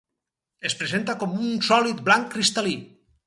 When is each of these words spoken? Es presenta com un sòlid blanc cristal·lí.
Es 0.69 0.75
presenta 0.79 1.15
com 1.25 1.35
un 1.51 1.61
sòlid 1.67 2.01
blanc 2.09 2.31
cristal·lí. 2.37 2.75